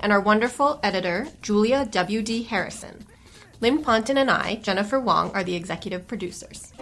[0.00, 2.44] and our wonderful editor, Julia W.D.
[2.44, 3.04] Harrison.
[3.60, 6.72] Lynn Ponton and I, Jennifer Wong, are the executive producers.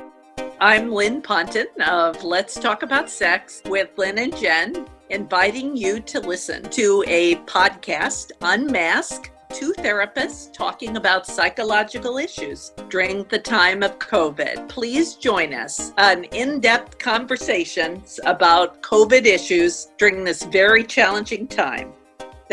[0.60, 6.20] I'm Lynn Ponton of Let's Talk About Sex with Lynn and Jen, inviting you to
[6.20, 13.98] listen to a podcast, Unmask, two therapists talking about psychological issues during the time of
[14.00, 14.68] COVID.
[14.68, 21.92] Please join us on in depth conversations about COVID issues during this very challenging time.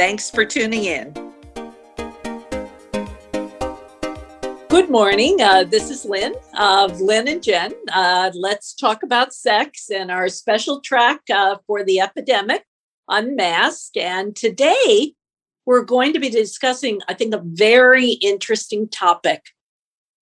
[0.02, 1.14] Thanks for tuning in.
[4.68, 5.40] Good morning.
[5.40, 7.72] Uh, this is Lynn of Lynn and Jen.
[7.94, 12.66] Uh, let's talk about sex and our special track uh, for the epidemic,
[13.10, 13.96] Unmasked.
[13.96, 15.14] And today
[15.68, 19.44] we're going to be discussing, I think, a very interesting topic,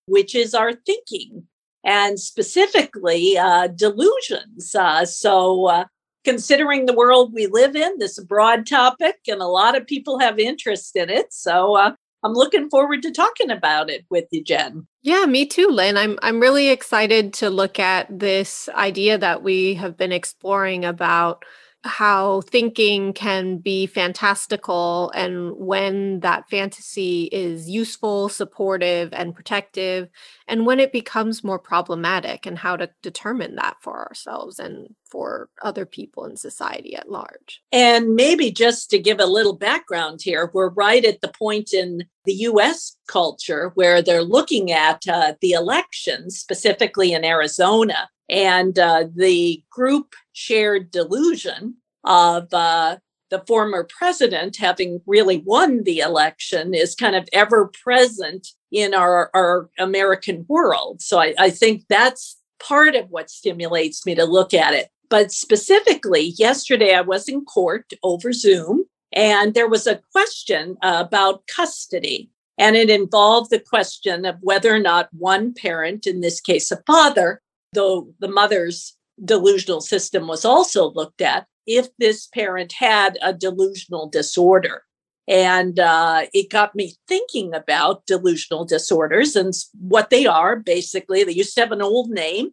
[0.07, 1.47] which is our thinking
[1.85, 4.75] and specifically uh, delusions.
[4.75, 5.85] Uh, so, uh,
[6.23, 10.39] considering the world we live in, this broad topic and a lot of people have
[10.39, 11.33] interest in it.
[11.33, 14.87] So uh, I'm looking forward to talking about it with you, Jen.
[15.01, 15.97] Yeah, me too, Lynn.
[15.97, 21.45] I'm I'm really excited to look at this idea that we have been exploring about
[21.83, 30.09] how thinking can be fantastical and when that fantasy is useful, supportive, and protective,
[30.47, 35.49] and when it becomes more problematic, and how to determine that for ourselves and for
[35.61, 37.61] other people in society at large.
[37.71, 42.03] And maybe just to give a little background here, we're right at the point in
[42.25, 48.09] the US culture where they're looking at uh, the elections, specifically in Arizona.
[48.29, 52.97] And uh, the group shared delusion of uh,
[53.29, 59.29] the former president having really won the election is kind of ever present in our,
[59.33, 61.01] our American world.
[61.01, 64.89] So I, I think that's part of what stimulates me to look at it.
[65.09, 71.47] But specifically, yesterday I was in court over Zoom, and there was a question about
[71.47, 72.29] custody.
[72.59, 76.83] And it involved the question of whether or not one parent, in this case a
[76.85, 77.41] father,
[77.73, 84.09] though the mother's delusional system was also looked at, if this parent had a delusional
[84.09, 84.83] disorder.
[85.27, 90.55] And uh, it got me thinking about delusional disorders and what they are.
[90.55, 92.49] Basically, they used to have an old name,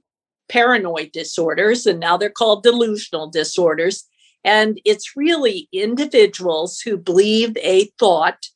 [0.51, 4.05] paranoid disorders, and now they're called delusional disorders.
[4.45, 8.47] And it's really individuals who believe a thought,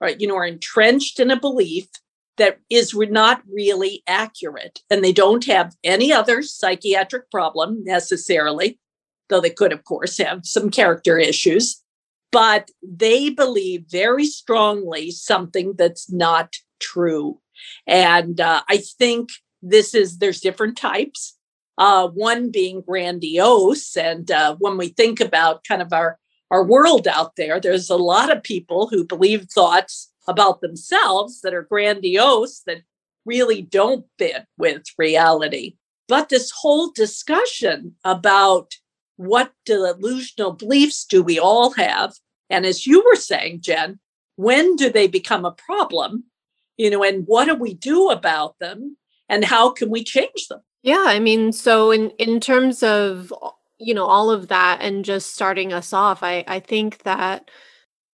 [0.00, 1.86] right, you know, are entrenched in a belief
[2.38, 4.80] that is not really accurate.
[4.90, 8.78] And they don't have any other psychiatric problem necessarily,
[9.28, 11.82] though they could, of course, have some character issues.
[12.30, 17.40] But they believe very strongly something that's not true.
[17.86, 19.30] And uh, I think
[19.62, 21.36] this is, there's different types.
[21.78, 23.96] Uh, one being grandiose.
[23.96, 26.18] And uh, when we think about kind of our,
[26.50, 31.54] our world out there, there's a lot of people who believe thoughts about themselves that
[31.54, 32.82] are grandiose that
[33.24, 35.74] really don't fit with reality.
[36.06, 38.74] But this whole discussion about
[39.16, 42.14] what delusional beliefs do we all have?
[42.48, 43.98] And as you were saying, Jen,
[44.36, 46.24] when do they become a problem?
[46.76, 48.96] You know, and what do we do about them?
[49.28, 50.60] And how can we change them?
[50.82, 53.32] Yeah, I mean, so in in terms of
[53.78, 57.50] you know all of that and just starting us off, I I think that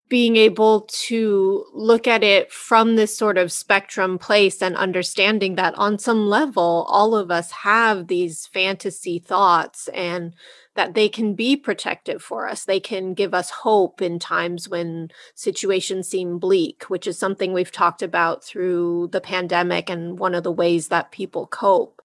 [0.09, 5.75] being able to look at it from this sort of spectrum place and understanding that
[5.76, 10.34] on some level all of us have these fantasy thoughts and
[10.75, 12.64] that they can be protective for us.
[12.64, 17.72] They can give us hope in times when situations seem bleak, which is something we've
[17.72, 22.02] talked about through the pandemic and one of the ways that people cope.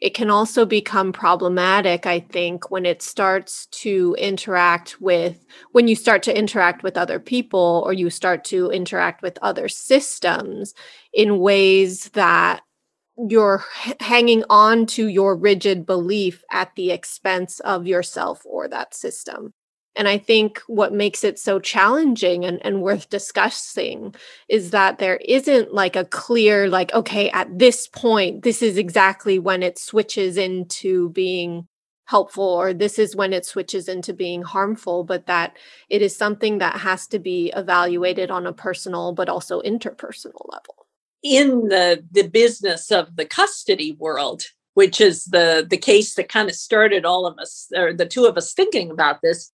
[0.00, 5.94] It can also become problematic, I think, when it starts to interact with, when you
[5.94, 10.72] start to interact with other people or you start to interact with other systems
[11.12, 12.62] in ways that
[13.28, 13.62] you're
[14.00, 19.52] hanging on to your rigid belief at the expense of yourself or that system.
[20.00, 24.14] And I think what makes it so challenging and, and worth discussing
[24.48, 29.38] is that there isn't like a clear, like, okay, at this point, this is exactly
[29.38, 31.68] when it switches into being
[32.06, 35.58] helpful, or this is when it switches into being harmful, but that
[35.90, 40.86] it is something that has to be evaluated on a personal but also interpersonal level.
[41.22, 46.48] in the the business of the custody world which is the the case that kind
[46.48, 49.52] of started all of us or the two of us thinking about this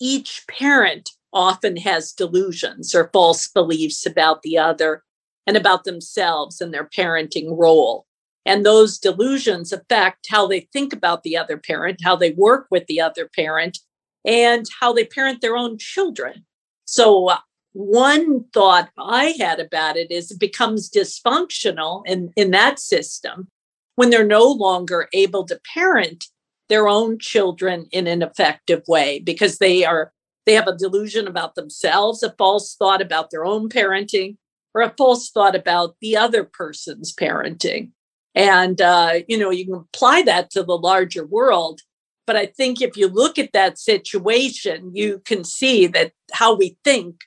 [0.00, 5.04] each parent often has delusions or false beliefs about the other
[5.46, 8.06] and about themselves and their parenting role.
[8.46, 12.86] And those delusions affect how they think about the other parent how they work with
[12.86, 13.78] the other parent
[14.24, 16.44] and how they parent their own children.
[16.84, 17.38] So uh,
[17.72, 23.48] one thought I had about it is it becomes dysfunctional in, in that system
[23.94, 26.26] when they're no longer able to parent
[26.70, 30.12] their own children in an effective way because they are
[30.46, 34.38] they have a delusion about themselves, a false thought about their own parenting,
[34.74, 37.90] or a false thought about the other person's parenting.
[38.34, 41.82] And uh, you know, you can apply that to the larger world.
[42.26, 46.76] But I think if you look at that situation, you can see that how we
[46.84, 47.22] think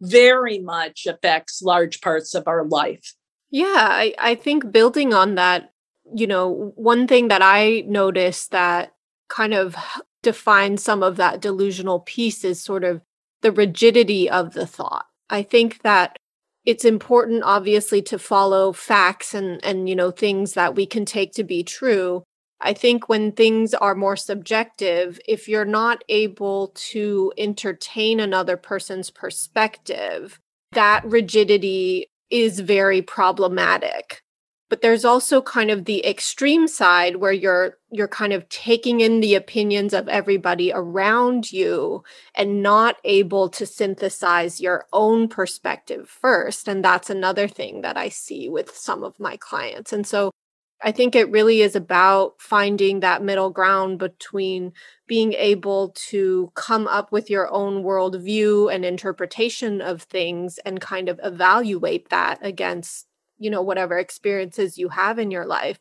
[0.00, 3.14] very much affects large parts of our life.
[3.50, 5.72] Yeah, I, I think building on that,
[6.14, 8.94] you know, one thing that I noticed that
[9.28, 9.76] kind of
[10.22, 13.02] defines some of that delusional piece is sort of
[13.42, 15.06] the rigidity of the thought.
[15.30, 16.16] I think that
[16.64, 21.32] it's important obviously to follow facts and and you know things that we can take
[21.32, 22.24] to be true
[22.60, 29.10] I think when things are more subjective, if you're not able to entertain another person's
[29.10, 30.40] perspective,
[30.72, 34.22] that rigidity is very problematic.
[34.68, 39.20] But there's also kind of the extreme side where you're you're kind of taking in
[39.20, 42.04] the opinions of everybody around you
[42.34, 48.10] and not able to synthesize your own perspective first and that's another thing that I
[48.10, 49.92] see with some of my clients.
[49.92, 50.32] And so
[50.80, 54.72] I think it really is about finding that middle ground between
[55.08, 61.08] being able to come up with your own worldview and interpretation of things and kind
[61.08, 63.07] of evaluate that against,
[63.38, 65.78] you know, whatever experiences you have in your life,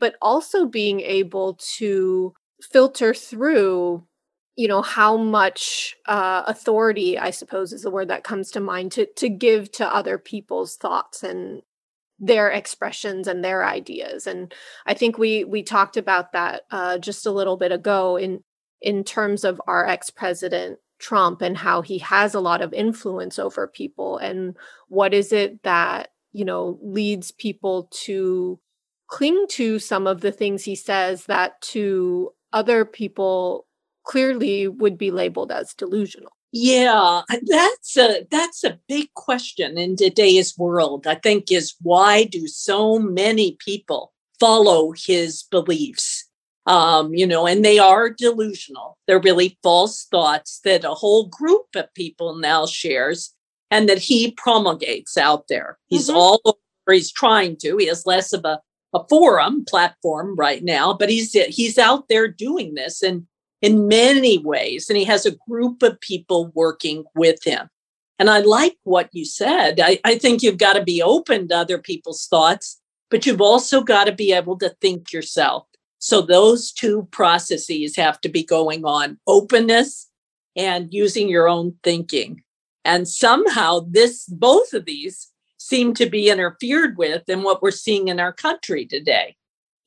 [0.00, 4.04] but also being able to filter through
[4.56, 8.90] you know how much uh, authority i suppose is the word that comes to mind
[8.90, 11.62] to to give to other people's thoughts and
[12.18, 14.26] their expressions and their ideas.
[14.26, 14.52] And
[14.86, 18.42] i think we we talked about that uh, just a little bit ago in
[18.80, 23.68] in terms of our ex-president trump and how he has a lot of influence over
[23.68, 24.56] people and
[24.88, 28.58] what is it that you know leads people to
[29.08, 33.66] cling to some of the things he says that to other people
[34.04, 40.56] clearly would be labeled as delusional yeah, that's a that's a big question in today's
[40.56, 41.06] world.
[41.06, 46.24] I think is why do so many people follow his beliefs?
[46.64, 48.98] Um, you know, and they are delusional.
[49.06, 53.34] They're really false thoughts that a whole group of people now shares
[53.70, 55.78] and that he promulgates out there.
[55.86, 56.16] He's mm-hmm.
[56.16, 57.76] all over, he's trying to.
[57.76, 58.60] He has less of a,
[58.94, 63.02] a forum platform right now, but he's he's out there doing this.
[63.02, 63.26] And
[63.60, 64.88] in many ways.
[64.88, 67.68] And he has a group of people working with him.
[68.18, 69.80] And I like what you said.
[69.80, 72.80] I, I think you've got to be open to other people's thoughts,
[73.10, 75.66] but you've also got to be able to think yourself.
[76.00, 80.08] So those two processes have to be going on openness
[80.56, 82.42] and using your own thinking.
[82.88, 88.08] And somehow this both of these seem to be interfered with in what we're seeing
[88.08, 89.36] in our country today.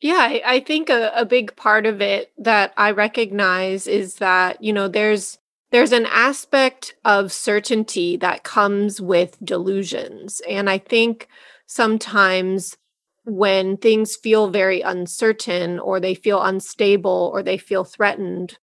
[0.01, 4.63] Yeah, I, I think a, a big part of it that I recognize is that,
[4.63, 5.39] you know, there's
[5.71, 10.39] there's an aspect of certainty that comes with delusions.
[10.47, 11.27] And I think
[11.65, 12.77] sometimes
[13.23, 18.59] when things feel very uncertain or they feel unstable or they feel threatened,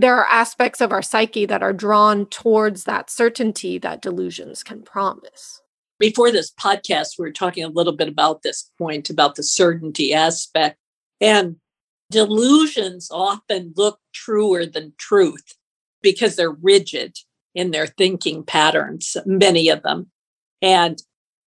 [0.00, 4.82] there are aspects of our psyche that are drawn towards that certainty that delusions can
[4.82, 5.60] promise
[5.98, 10.14] before this podcast, we were talking a little bit about this point about the certainty
[10.14, 10.78] aspect.
[11.20, 11.56] And
[12.10, 15.56] delusions often look truer than truth
[16.02, 17.16] because they're rigid
[17.54, 20.10] in their thinking patterns, many of them.
[20.62, 21.02] And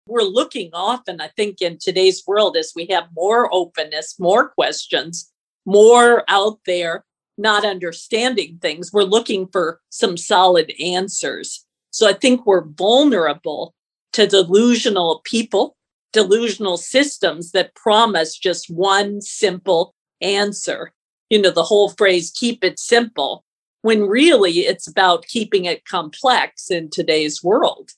[0.07, 5.31] we're looking often, I think, in today's world as we have more openness, more questions,
[5.67, 7.05] more out there
[7.39, 8.93] not understanding things.
[8.93, 11.65] We're looking for some solid answers.
[11.91, 13.73] So I think we're vulnerable
[14.13, 15.75] to delusional people,
[16.13, 20.91] delusional systems that promise just one simple answer.
[21.29, 23.43] You know, the whole phrase, keep it simple,
[23.81, 27.91] when really it's about keeping it complex in today's world.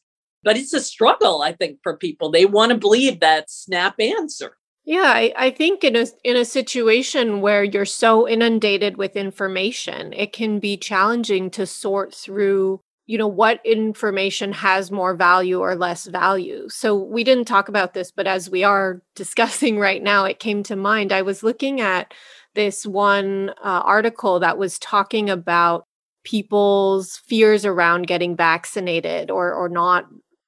[0.43, 2.31] But it's a struggle, I think, for people.
[2.31, 4.57] They want to believe that snap answer.
[4.83, 10.11] Yeah, I, I think in a in a situation where you're so inundated with information,
[10.13, 15.75] it can be challenging to sort through you know what information has more value or
[15.75, 16.67] less value.
[16.69, 20.63] So we didn't talk about this but as we are discussing right now it came
[20.63, 21.11] to mind.
[21.11, 22.13] I was looking at
[22.55, 25.85] this one uh, article that was talking about
[26.23, 30.05] people's fears around getting vaccinated or or not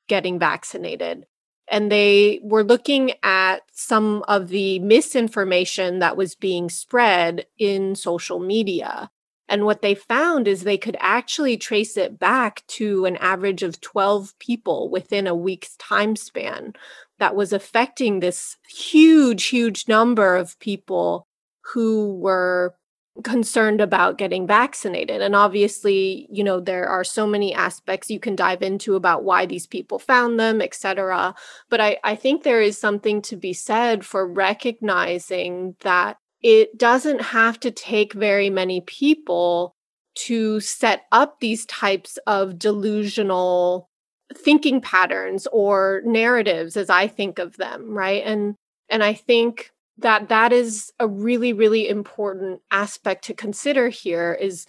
[0.08, 1.26] getting vaccinated
[1.70, 8.40] and they were looking at some of the misinformation that was being spread in social
[8.40, 9.10] media.
[9.50, 13.82] And what they found is they could actually trace it back to an average of
[13.82, 16.74] 12 people within a week's time span
[17.20, 21.28] that was affecting this huge, huge number of people
[21.74, 22.76] who were
[23.24, 25.22] concerned about getting vaccinated.
[25.22, 29.46] And obviously, you know, there are so many aspects you can dive into about why
[29.46, 31.36] these people found them, etc.
[31.70, 37.22] But I, I think there is something to be said for recognizing that it doesn't
[37.22, 39.76] have to take very many people
[40.16, 43.90] to set up these types of delusional
[44.36, 48.56] thinking patterns or narratives as i think of them right and
[48.90, 54.66] and i think that that is a really really important aspect to consider here is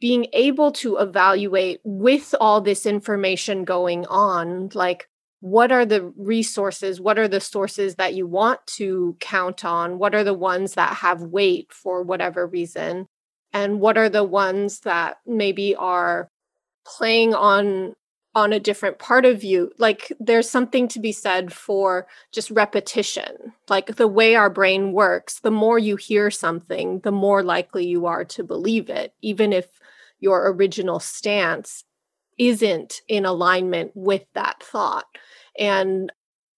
[0.00, 5.08] being able to evaluate with all this information going on like
[5.40, 9.98] what are the resources what are the sources that you want to count on?
[9.98, 13.06] What are the ones that have weight for whatever reason?
[13.52, 16.28] And what are the ones that maybe are
[16.86, 17.94] playing on
[18.34, 23.52] on a different part of you like there's something to be said for just repetition.
[23.68, 28.06] Like the way our brain works the more you hear something the more likely you
[28.06, 29.66] are to believe it even if
[30.20, 31.84] your original stance
[32.38, 35.06] isn't in alignment with that thought.
[35.58, 36.12] And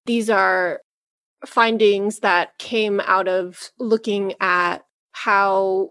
[0.07, 0.81] these are
[1.47, 5.91] findings that came out of looking at how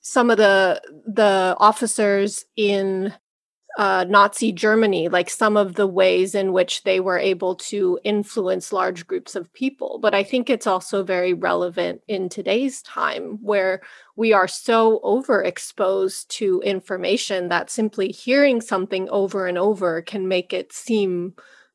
[0.00, 3.12] some of the the officers in
[3.78, 8.72] uh, Nazi Germany, like some of the ways in which they were able to influence
[8.72, 10.00] large groups of people.
[10.02, 13.80] But I think it's also very relevant in today's time where
[14.16, 20.52] we are so overexposed to information that simply hearing something over and over can make
[20.52, 21.34] it seem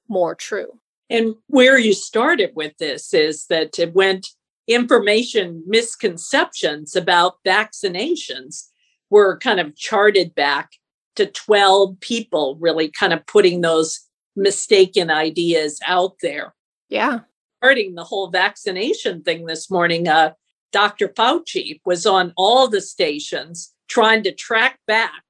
[0.09, 0.77] more true.
[1.09, 4.27] And where you started with this is that it went
[4.67, 8.67] information misconceptions about vaccinations
[9.09, 10.71] were kind of charted back
[11.15, 13.99] to 12 people really kind of putting those
[14.35, 16.53] mistaken ideas out there.
[16.89, 17.19] Yeah.
[17.61, 20.33] Starting the whole vaccination thing this morning, uh,
[20.71, 21.07] Dr.
[21.09, 25.23] Fauci was on all the stations trying to track back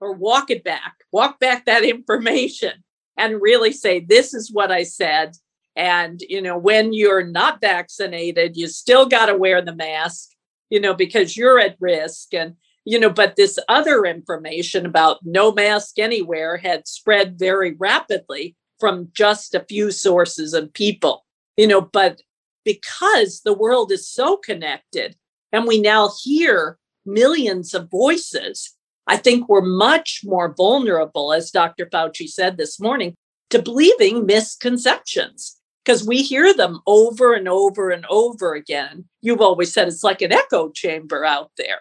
[0.00, 2.84] or walk it back, walk back that information
[3.16, 5.36] and really say, this is what I said.
[5.76, 10.30] And, you know, when you're not vaccinated, you still got to wear the mask,
[10.70, 12.32] you know, because you're at risk.
[12.32, 18.56] And, you know, but this other information about no mask anywhere had spread very rapidly
[18.78, 21.24] from just a few sources of people,
[21.56, 22.20] you know, but
[22.64, 25.16] because the world is so connected
[25.52, 28.74] and we now hear millions of voices,
[29.06, 31.86] I think we're much more vulnerable, as Dr.
[31.86, 33.14] Fauci said this morning,
[33.50, 39.04] to believing misconceptions because we hear them over and over and over again.
[39.20, 41.80] You've always said it's like an echo chamber out there.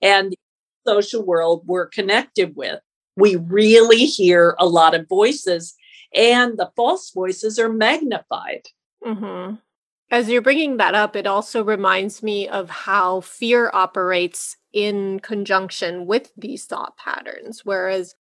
[0.00, 0.34] And
[0.86, 2.80] social world we're connected with,
[3.16, 5.74] we really hear a lot of voices,
[6.14, 8.62] and the false voices are magnified.
[9.04, 9.56] Mm-hmm.
[10.10, 16.06] As you're bringing that up, it also reminds me of how fear operates in conjunction
[16.06, 17.60] with these thought patterns.
[17.64, 18.14] Whereas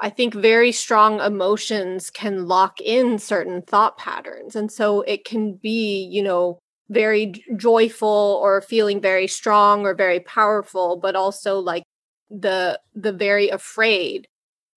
[0.00, 4.56] I think very strong emotions can lock in certain thought patterns.
[4.56, 10.20] And so it can be, you know, very joyful or feeling very strong or very
[10.20, 11.82] powerful, but also like
[12.30, 14.28] the the very afraid.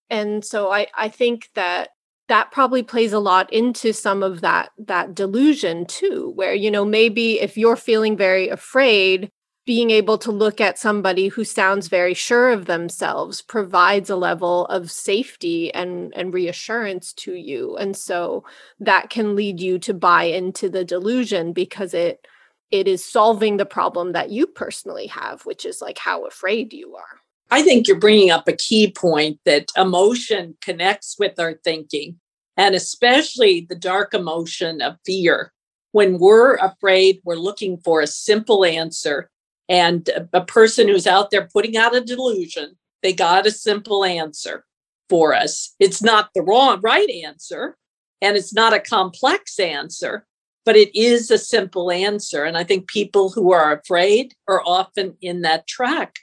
[0.10, 1.90] And so I I think that
[2.32, 6.86] that probably plays a lot into some of that that delusion too where you know
[6.86, 9.30] maybe if you're feeling very afraid
[9.66, 14.66] being able to look at somebody who sounds very sure of themselves provides a level
[14.68, 18.44] of safety and and reassurance to you and so
[18.80, 22.26] that can lead you to buy into the delusion because it
[22.72, 26.96] it is solving the problem that you personally have which is like how afraid you
[26.96, 27.21] are
[27.52, 32.20] i think you're bringing up a key point that emotion connects with our thinking
[32.58, 35.54] and especially the dark emotion of fear
[35.92, 39.30] when we're afraid we're looking for a simple answer
[39.72, 44.66] and a person who's out there putting out a delusion, they got a simple answer
[45.10, 45.76] for us.
[45.80, 47.78] It's not the wrong, right answer,
[48.22, 50.26] and it's not a complex answer,
[50.66, 52.44] but it is a simple answer.
[52.44, 56.16] And I think people who are afraid are often in that track.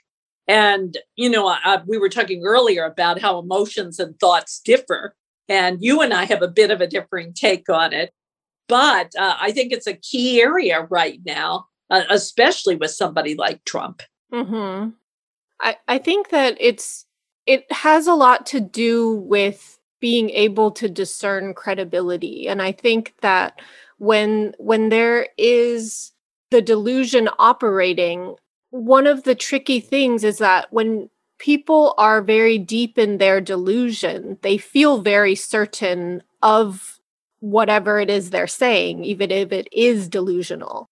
[0.49, 5.15] And, you know, I, we were talking earlier about how emotions and thoughts differ.
[5.47, 8.11] And you and I have a bit of a differing take on it.
[8.67, 13.63] But uh, I think it's a key area right now, uh, especially with somebody like
[13.63, 14.01] Trump.
[14.33, 14.89] Mm-hmm.
[15.61, 17.05] I, I think that it's
[17.45, 22.47] it has a lot to do with being able to discern credibility.
[22.47, 23.59] And I think that
[23.97, 26.11] when when there is
[26.49, 28.35] the delusion operating,
[28.71, 31.09] one of the tricky things is that when
[31.39, 36.99] people are very deep in their delusion, they feel very certain of
[37.39, 40.89] whatever it is they're saying, even if it is delusional.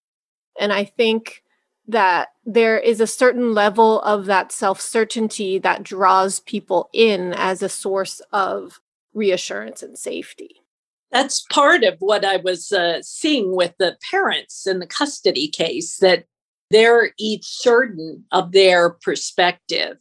[0.58, 1.42] And I think
[1.86, 7.62] that there is a certain level of that self certainty that draws people in as
[7.62, 8.80] a source of
[9.14, 10.62] reassurance and safety.
[11.10, 15.96] That's part of what I was uh, seeing with the parents in the custody case
[15.98, 16.24] that
[16.70, 19.96] they're each certain of their perspective.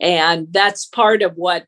[0.00, 1.66] And that's part of what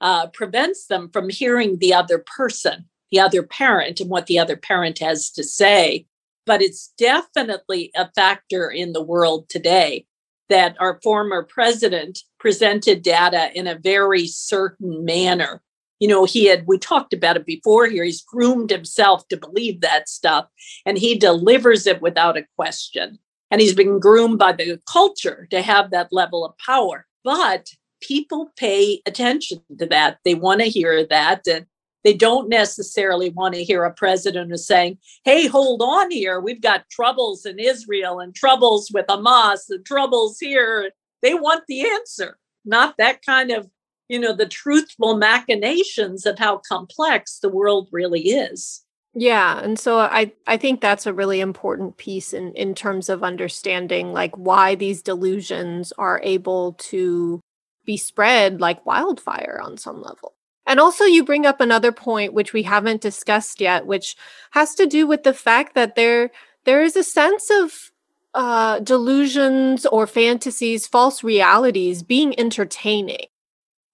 [0.00, 4.56] uh, prevents them from hearing the other person, the other parent, and what the other
[4.56, 6.06] parent has to say.
[6.46, 10.06] But it's definitely a factor in the world today
[10.48, 15.62] that our former president presented data in a very certain manner.
[16.00, 19.82] You know, he had, we talked about it before here, he's groomed himself to believe
[19.82, 20.46] that stuff
[20.84, 23.18] and he delivers it without a question.
[23.50, 27.06] And he's been groomed by the culture to have that level of power.
[27.24, 27.68] But
[28.00, 30.18] people pay attention to that.
[30.24, 31.46] They want to hear that.
[31.46, 31.66] And
[32.04, 36.40] they don't necessarily want to hear a president who's saying, hey, hold on here.
[36.40, 40.90] We've got troubles in Israel and troubles with Hamas and troubles here.
[41.22, 43.68] They want the answer, not that kind of,
[44.08, 48.82] you know, the truthful machinations of how complex the world really is.
[49.14, 53.24] Yeah, and so I I think that's a really important piece in in terms of
[53.24, 57.40] understanding like why these delusions are able to
[57.84, 60.34] be spread like wildfire on some level.
[60.66, 64.14] And also, you bring up another point which we haven't discussed yet, which
[64.52, 66.30] has to do with the fact that there
[66.64, 67.90] there is a sense of
[68.34, 73.26] uh, delusions or fantasies, false realities being entertaining.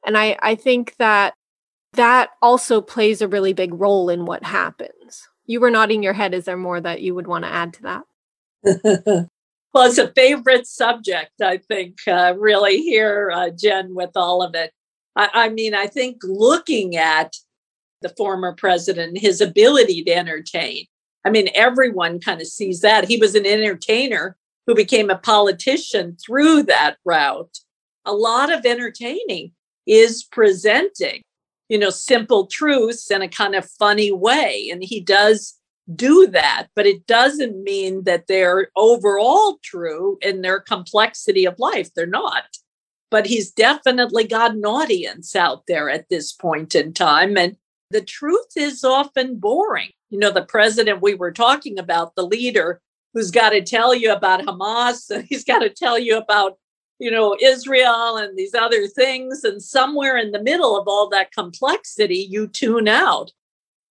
[0.07, 1.35] And I, I think that
[1.97, 5.29] that also plays a really big role in what happens.
[5.47, 6.35] You were nodding your head.
[6.35, 8.03] Is there more that you would want to add to that?
[9.75, 14.55] well, it's a favorite subject, I think, uh, really, here, uh, Jen, with all of
[14.55, 14.73] it.
[15.15, 17.37] I, I mean, I think looking at
[18.03, 20.87] the former president, his ability to entertain,
[21.25, 23.09] I mean, everyone kind of sees that.
[23.09, 27.59] He was an entertainer who became a politician through that route.
[28.05, 29.53] A lot of entertaining
[29.87, 31.23] is presenting,
[31.69, 34.69] you know, simple truths in a kind of funny way.
[34.71, 35.55] And he does
[35.95, 41.91] do that, but it doesn't mean that they're overall true in their complexity of life.
[41.95, 42.45] They're not
[43.11, 47.37] but he's definitely got an audience out there at this point in time.
[47.37, 47.57] And
[47.91, 49.91] the truth is often boring.
[50.11, 52.81] You know, the president we were talking about, the leader
[53.15, 56.59] who's got to tell you about Hamas and he's got to tell you about,
[56.99, 59.45] you know, Israel and these other things.
[59.45, 63.33] And somewhere in the middle of all that complexity, you tune out.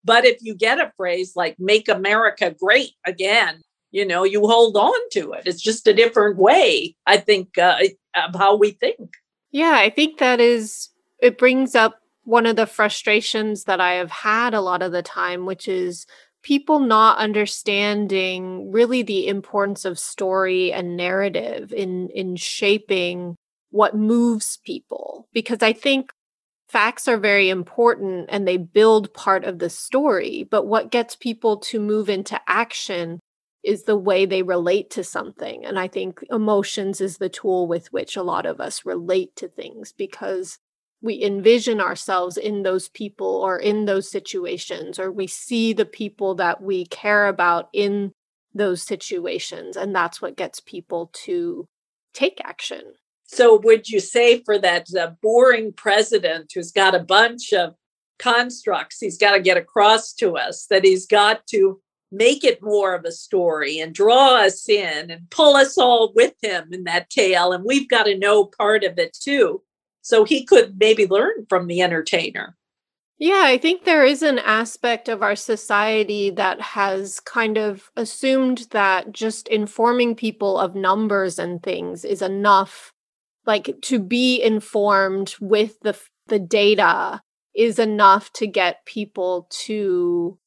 [0.04, 4.76] But if you get a phrase like make America great again, you know, you hold
[4.76, 5.44] on to it.
[5.46, 7.78] It's just a different way, I think, uh,
[8.16, 9.00] of how we think.
[9.52, 10.90] Yeah, I think that is,
[11.20, 15.02] it brings up one of the frustrations that I have had a lot of the
[15.02, 16.06] time, which is
[16.46, 23.36] people not understanding really the importance of story and narrative in in shaping
[23.72, 26.12] what moves people because i think
[26.70, 31.58] facts are very important and they build part of the story but what gets people
[31.58, 33.20] to move into action
[33.64, 35.66] is the way they relate to something.
[35.66, 39.48] And I think emotions is the tool with which a lot of us relate to
[39.48, 40.60] things because
[41.06, 46.34] we envision ourselves in those people or in those situations, or we see the people
[46.36, 48.12] that we care about in
[48.56, 49.78] those situations.
[49.78, 51.68] And that's what gets people to
[52.16, 52.82] take action.
[53.28, 57.76] So, would you say for that uh, boring president who's got a bunch of
[58.18, 62.96] constructs he's got to get across to us, that he's got to make it more
[62.96, 67.10] of a story and draw us in and pull us all with him in that
[67.10, 67.52] tale.
[67.52, 69.62] And we've got to know part of it too.
[70.06, 72.56] So he could maybe learn from the entertainer.
[73.18, 78.68] Yeah, I think there is an aspect of our society that has kind of assumed
[78.70, 82.94] that just informing people of numbers and things is enough.
[83.48, 87.24] Like to be informed with the the data
[87.56, 90.38] is enough to get people to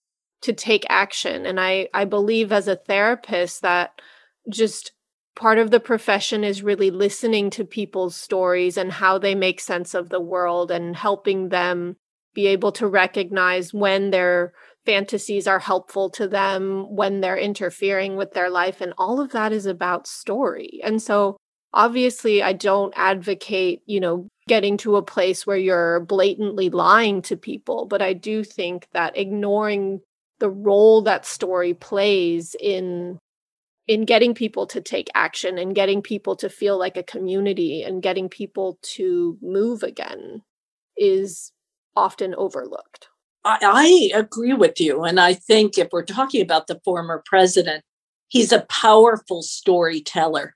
[0.43, 4.01] to take action and i i believe as a therapist that
[4.51, 4.93] just
[5.39, 9.95] part of the profession is really listening to people's stories and how they make sense
[9.95, 11.97] of the world and helping them
[12.35, 14.53] be able to recognize when their
[14.85, 18.81] fantasies are helpful to them, when they're interfering with their life.
[18.81, 20.81] And all of that is about story.
[20.83, 21.37] And so,
[21.73, 27.37] obviously, I don't advocate, you know, getting to a place where you're blatantly lying to
[27.37, 30.01] people, but I do think that ignoring
[30.41, 33.19] the role that story plays in
[33.89, 38.03] in getting people to take action and getting people to feel like a community and
[38.03, 40.43] getting people to move again
[40.97, 41.53] is
[41.97, 43.09] often overlooked.
[43.45, 45.05] I, I, agree with you.
[45.05, 47.83] And I think if we're talking about the former president,
[48.29, 50.55] he's a powerful storyteller.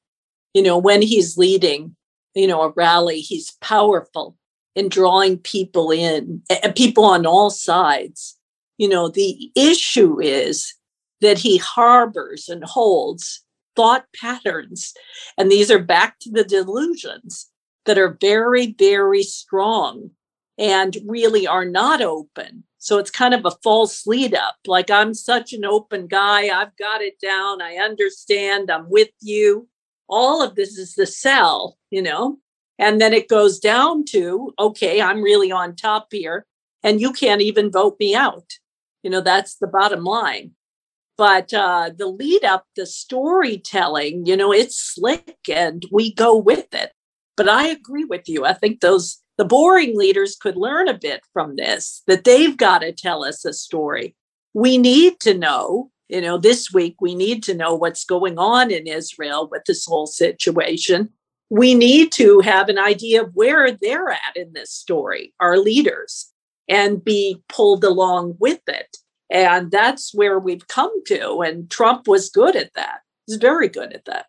[0.53, 1.97] You know, when he's leading,
[2.35, 4.37] you know, a rally, he's powerful
[4.75, 8.37] in drawing people in, and people on all sides.
[8.77, 10.75] You know, the issue is
[11.23, 13.43] that he harbors and holds
[13.75, 14.93] thought patterns.
[15.39, 17.49] And these are back to the delusions
[17.87, 20.11] that are very, very strong
[20.59, 22.65] and really are not open.
[22.79, 24.57] So it's kind of a false lead up.
[24.67, 26.49] Like, I'm such an open guy.
[26.49, 27.63] I've got it down.
[27.63, 28.71] I understand.
[28.71, 29.69] I'm with you.
[30.09, 32.39] All of this is the sell, you know?
[32.79, 36.45] And then it goes down to, okay, I'm really on top here.
[36.83, 38.51] And you can't even vote me out.
[39.05, 40.53] You know, that's the bottom line
[41.17, 46.73] but uh, the lead up, the storytelling, you know, it's slick and we go with
[46.73, 46.93] it.
[47.37, 48.45] But I agree with you.
[48.45, 52.81] I think those the boring leaders could learn a bit from this that they've got
[52.81, 54.15] to tell us a story.
[54.55, 58.71] We need to know, you know, this week we need to know what's going on
[58.71, 61.09] in Israel with this whole situation.
[61.49, 66.31] We need to have an idea of where they're at in this story, our leaders,
[66.69, 68.97] and be pulled along with it.
[69.33, 71.41] And that's where we've come to.
[71.41, 73.01] And Trump was good at that.
[73.27, 74.27] He's very good at that.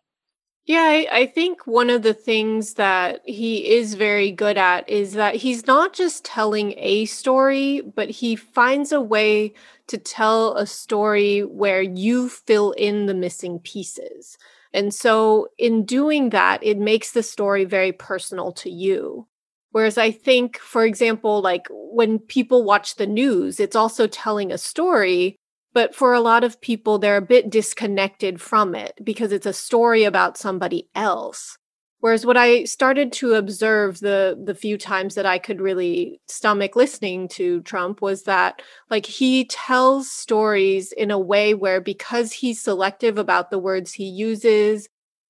[0.66, 5.12] Yeah, I, I, think one of the things that he is very good at is
[5.12, 9.52] that he's not just telling a story, but he finds a way
[9.88, 14.38] to tell a story where you fill in the missing pieces.
[14.72, 19.26] And so, in doing that, it makes the story very personal to you.
[19.74, 24.56] Whereas I think, for example, like when people watch the news, it's also telling a
[24.56, 25.34] story,
[25.72, 29.52] but for a lot of people, they're a bit disconnected from it because it's a
[29.52, 31.58] story about somebody else.
[31.98, 36.76] Whereas what I started to observe the the few times that I could really stomach
[36.76, 42.60] listening to Trump was that like he tells stories in a way where because he's
[42.60, 44.86] selective about the words he uses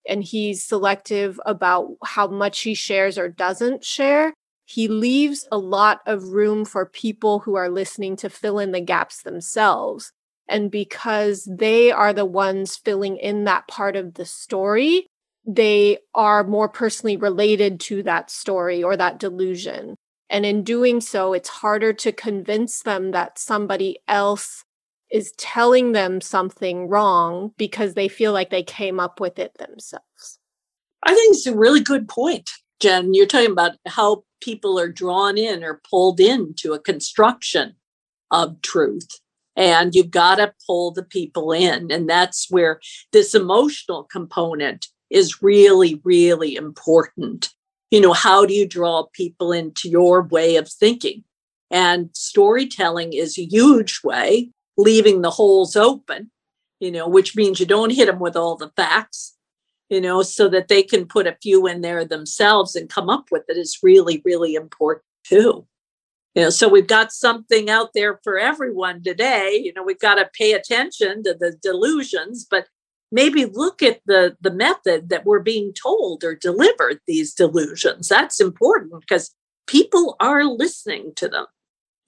[0.09, 6.01] and he's selective about how much he shares or doesn't share, he leaves a lot
[6.07, 10.13] of room for people who are listening to fill in the gaps themselves.
[10.49, 15.07] And because they are the ones filling in that part of the story,
[15.47, 19.97] they are more personally related to that story or that delusion.
[20.31, 24.64] And in doing so, it's harder to convince them that somebody else
[25.15, 30.41] is telling them something wrong because they feel like they came up with it themselves.
[31.05, 32.51] I think it's a really good point,
[32.81, 33.15] Jen.
[33.15, 37.77] You're talking about how people are drawn in or pulled into a construction
[38.33, 39.07] of truth.
[39.55, 41.93] And you've got to pull the people in.
[41.93, 42.81] And that's where
[43.13, 47.51] this emotional component is really, really important.
[47.93, 51.23] You know, how do you draw people into your way of thinking?
[51.71, 56.31] And storytelling is a huge way leaving the holes open,
[56.81, 59.37] you know, which means you don't hit them with all the facts,
[59.89, 63.27] you know, so that they can put a few in there themselves and come up
[63.31, 65.67] with it is really, really important too.
[66.35, 69.61] You know, so we've got something out there for everyone today.
[69.63, 72.67] You know, we've got to pay attention to the delusions, but
[73.13, 78.09] maybe look at the the method that we're being told or delivered these delusions.
[78.09, 79.33] That's important because
[79.69, 81.47] people are listening to them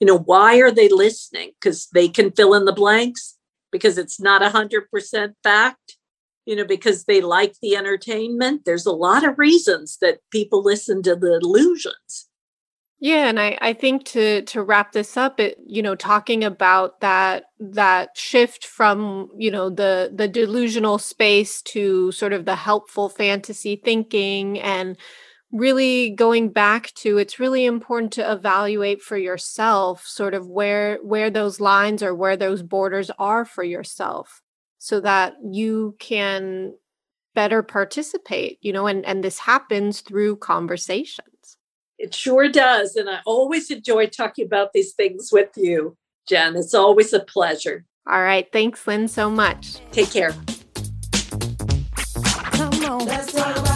[0.01, 1.53] you know why are they listening?
[1.61, 3.37] Because they can fill in the blanks
[3.73, 5.97] because it's not 100% fact
[6.47, 8.63] you know because they like the entertainment.
[8.65, 12.29] There's a lot of reasons that people listen to the illusions.
[12.99, 17.01] Yeah and i i think to to wrap this up it you know talking about
[17.01, 23.11] that that shift from you know the the delusional space to sort of the helpful
[23.11, 24.97] fantasy thinking and
[25.53, 31.31] really going back to it's really important to evaluate for yourself sort of where where
[31.31, 34.43] those lines or where those borders are for yourself
[34.79, 36.75] so that you can
[37.35, 41.57] better participate you know and and this happens through conversations.
[41.99, 45.97] It sure does and i always enjoy talking about these things with you
[46.29, 46.57] jen.
[46.57, 47.85] It's always a pleasure.
[48.09, 49.79] All right thanks lynn so much.
[49.93, 50.35] Take care.
[52.89, 53.05] On.
[53.05, 53.76] Let's talk